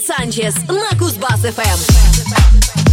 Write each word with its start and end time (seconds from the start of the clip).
Sanchez 0.00 0.54
na 0.68 0.96
Cusbas 0.98 1.40
FM. 1.40 2.85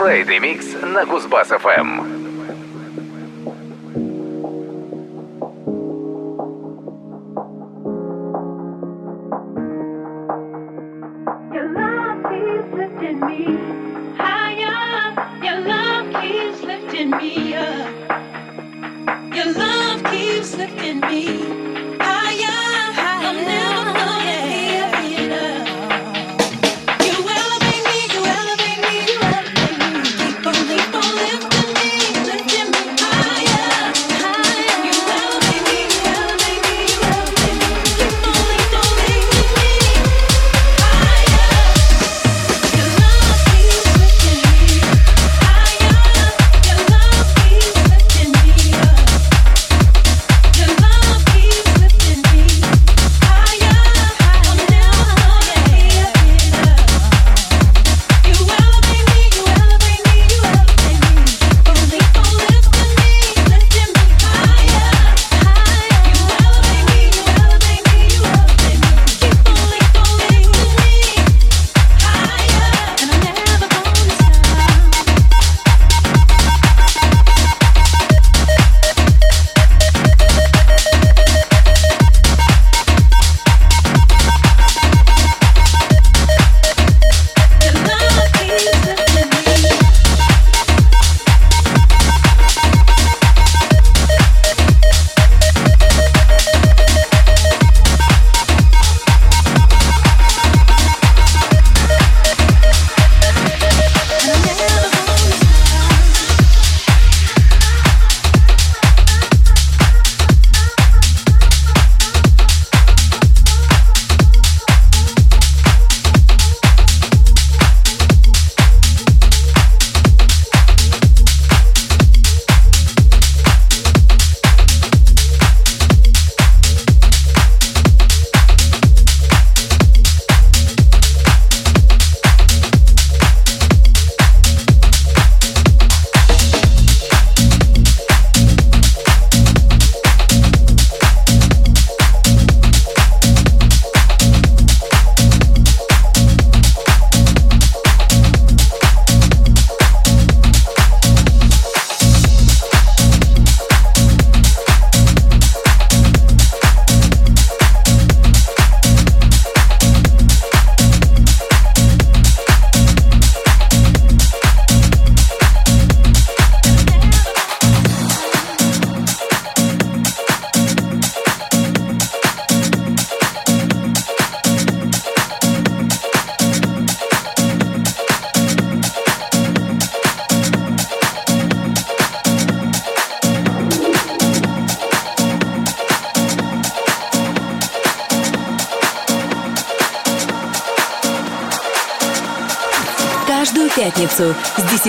Friday 0.00 0.38
Mix 0.40 0.84
на 0.84 1.04
Кузбасс-ФМ. 1.04 2.29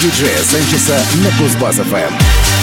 диджея 0.00 0.38
Санчеса 0.42 0.98
на 1.22 1.30
Кузбасс-ФМ. 1.38 2.55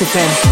Mexico. 0.00 0.49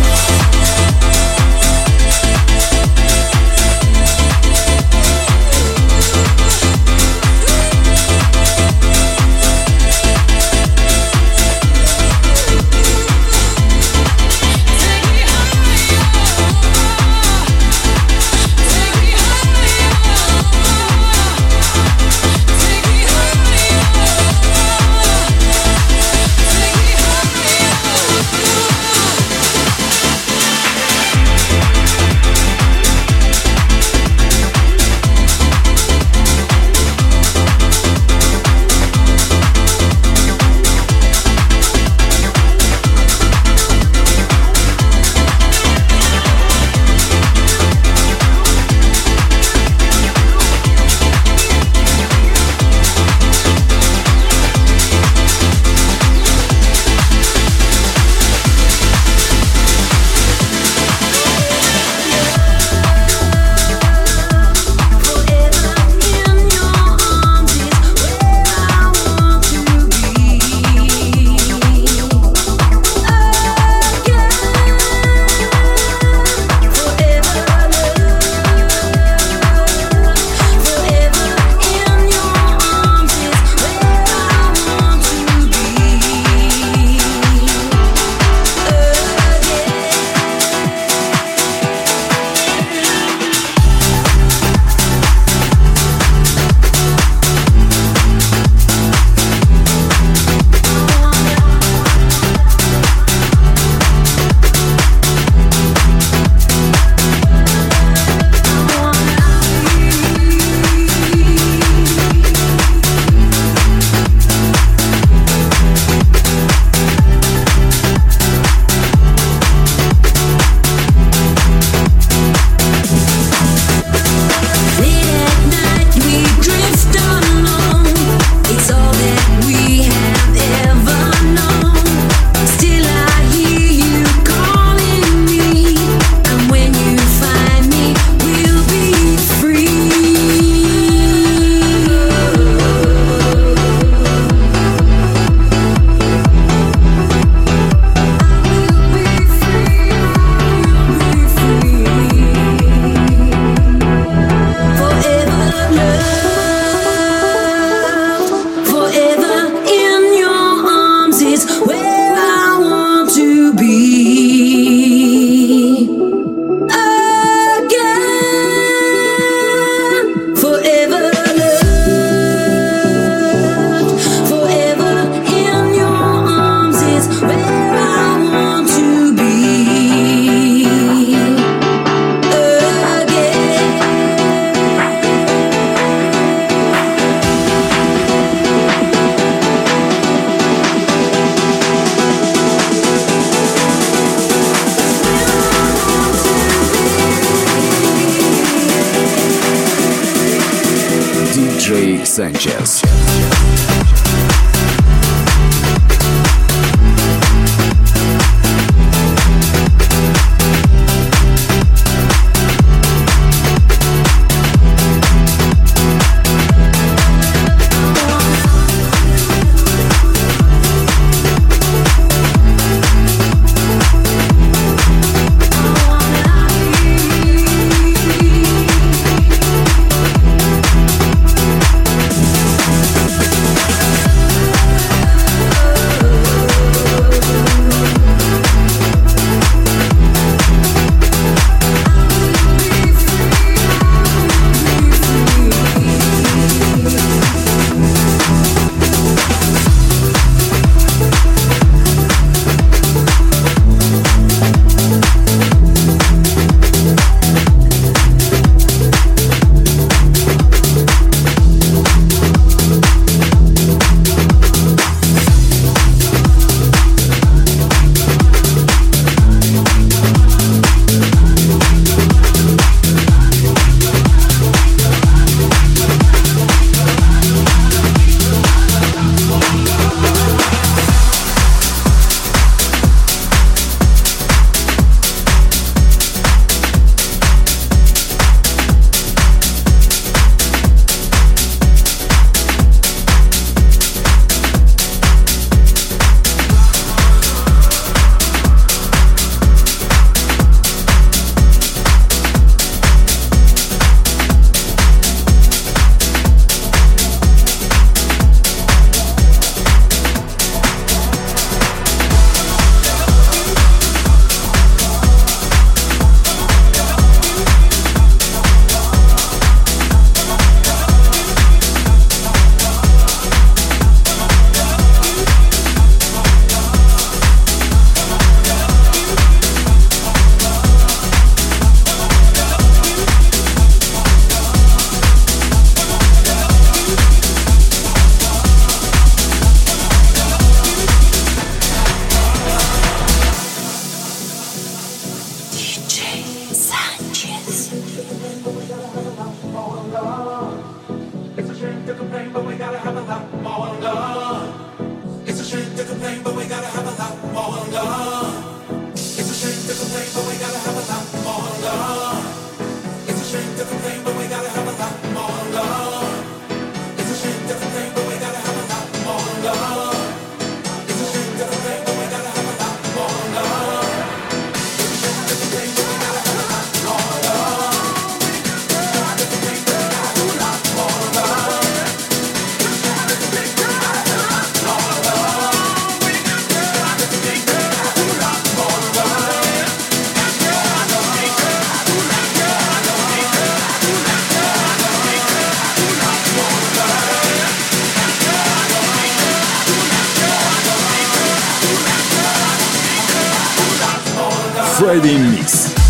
Friday 404.78 405.18
Mix. 405.18 405.87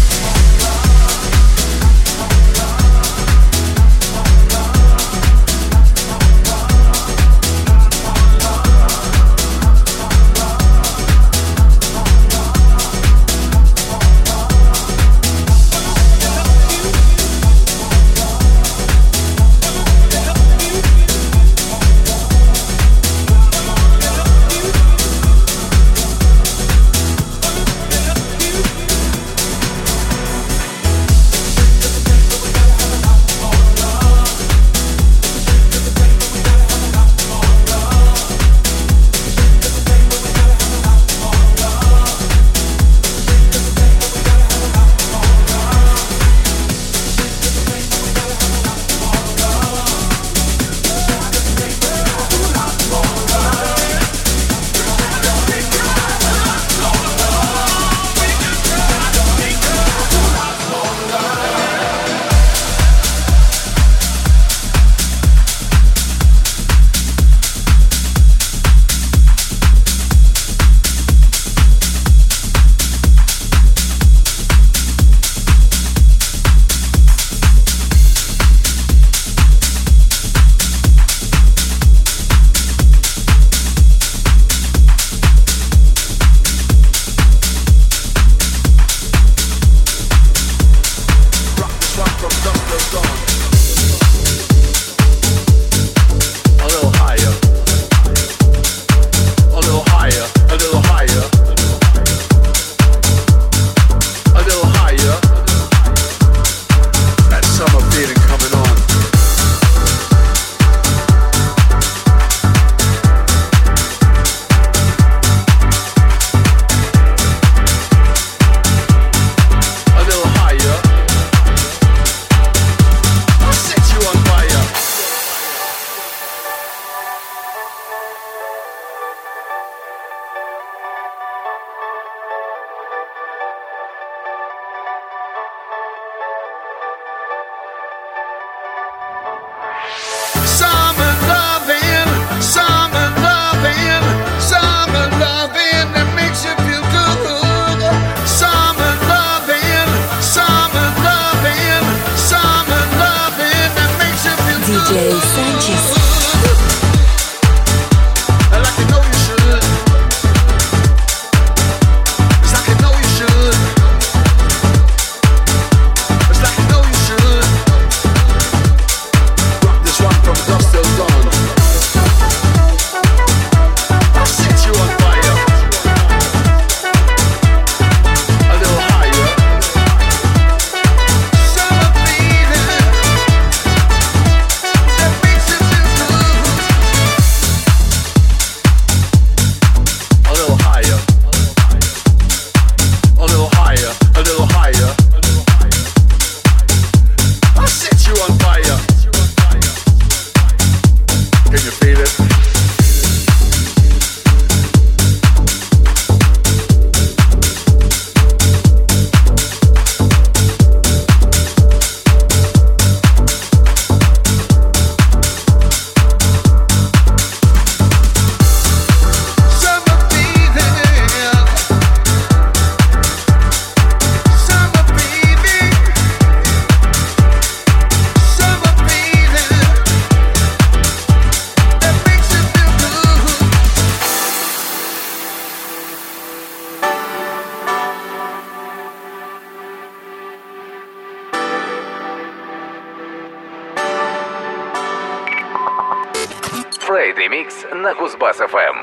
Friday 246.88 247.30
Mix 247.30 247.63
на 247.74 247.93
Кузбасс-ФМ. 247.93 248.78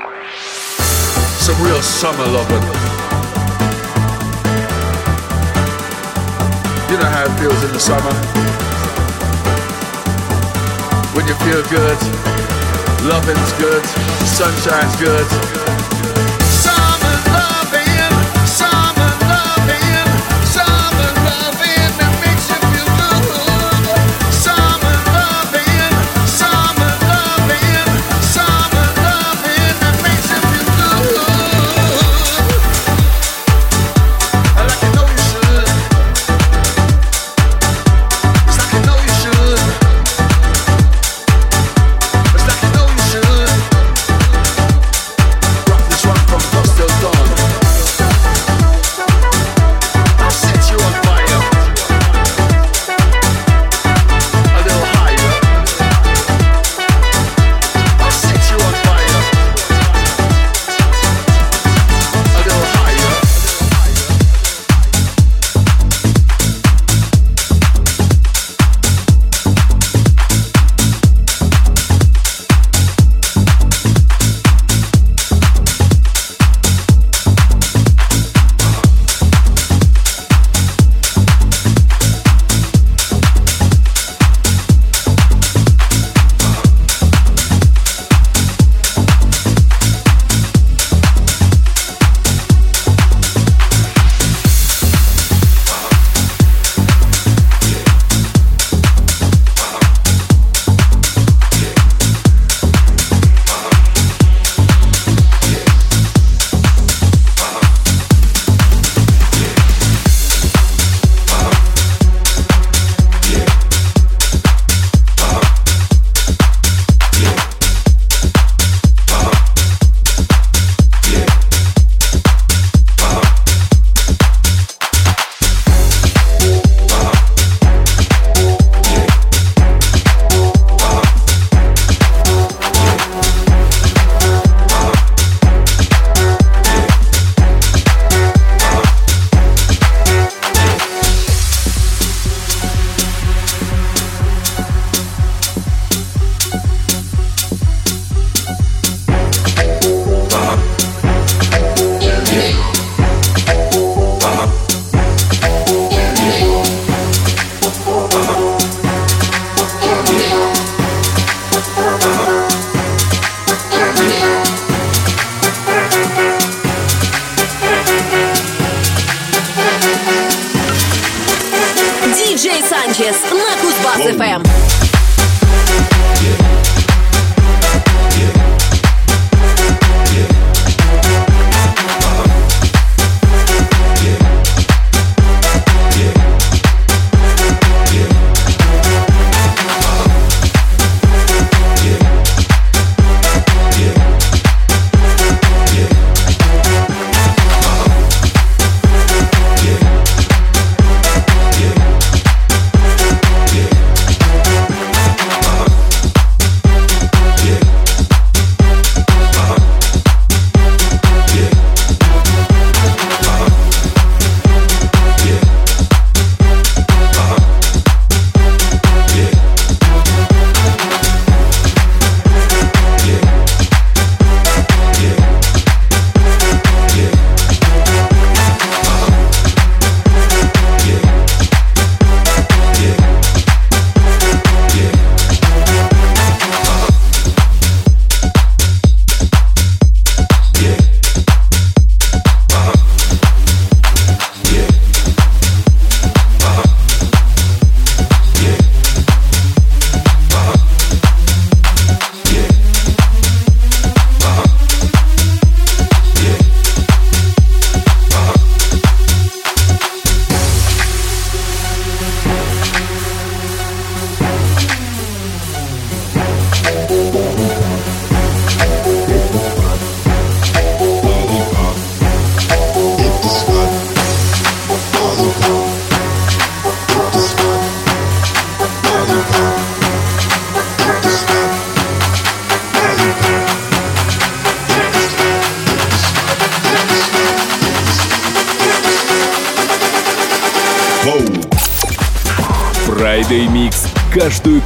Some 1.39 1.63
real 1.63 1.81
summer 1.83 2.27
loving. 2.27 2.63
You 6.91 6.97
know 6.99 7.11
how 7.11 7.25
it 7.25 7.41
feels 7.41 7.63
in 7.65 7.73
the 7.73 7.81
summer. 7.81 8.15
When 11.15 11.27
you 11.27 11.35
feel 11.47 11.63
good, 11.71 11.99
loving's 13.09 13.53
good, 13.55 13.85
sunshine's 14.27 14.97
good. 14.97 15.84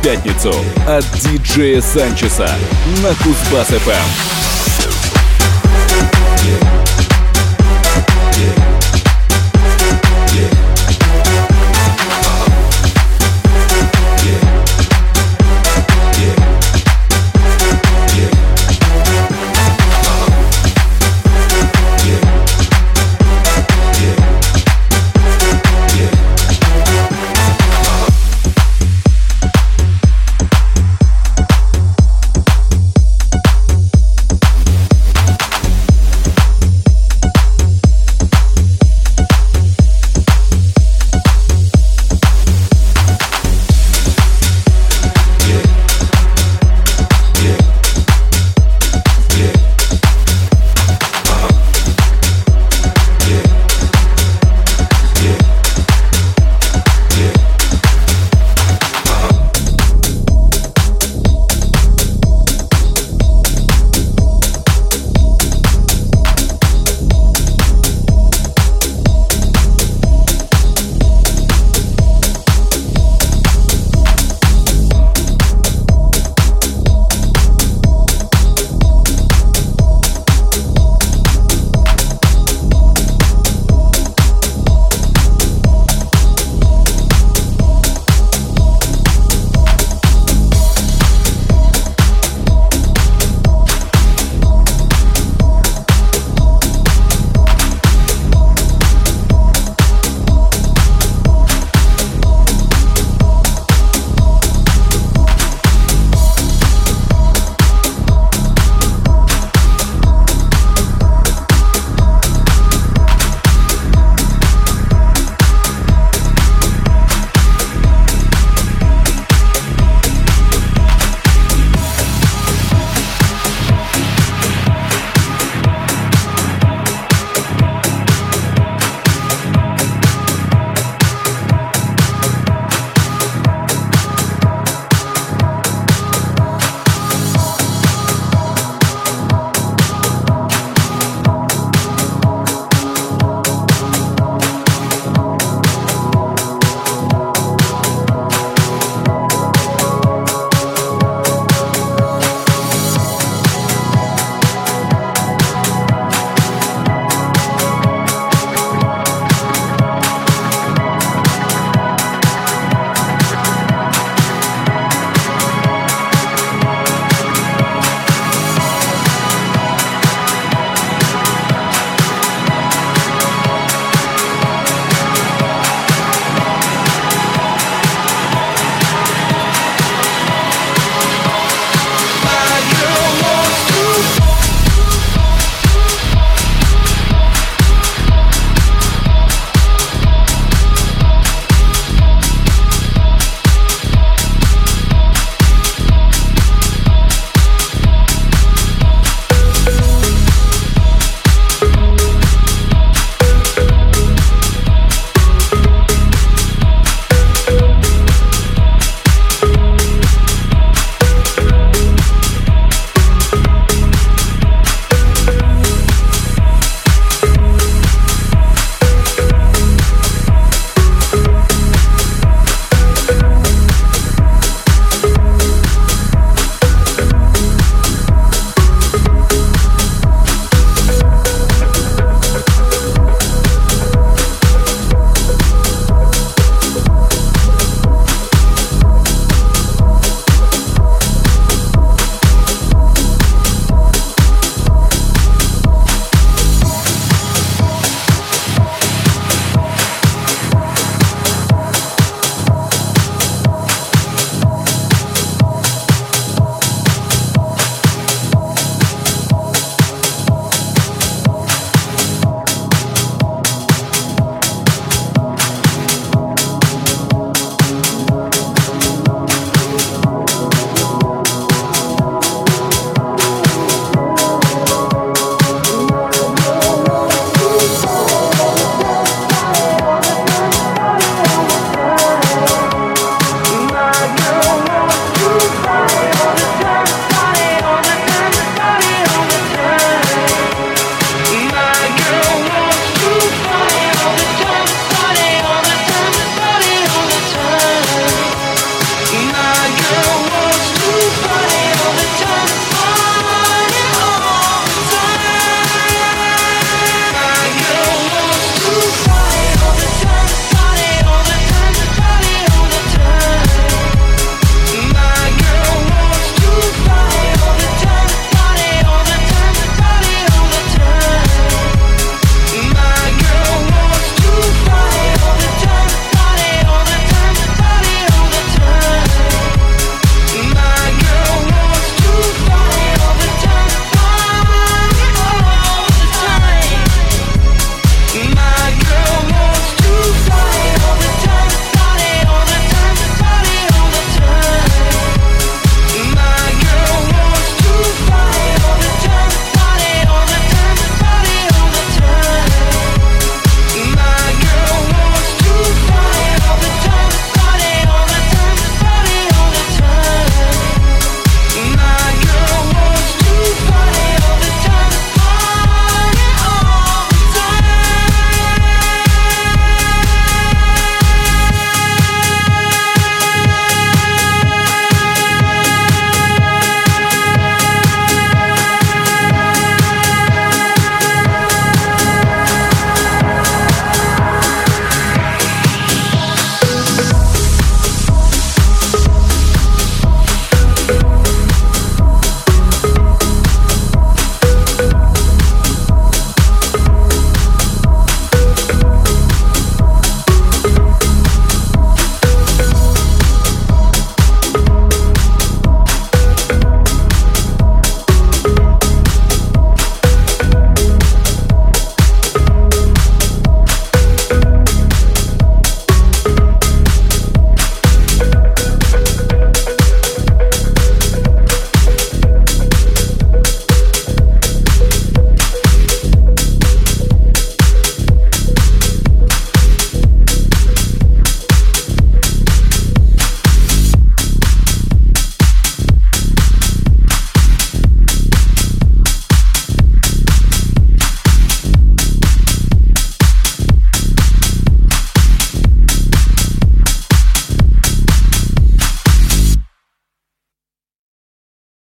Пятницу 0.04 0.54
от 0.88 1.06
диджея 1.22 1.82
Санчеса 1.82 2.50
на 3.04 3.10
Кузбасс-ФМ. 3.10 4.69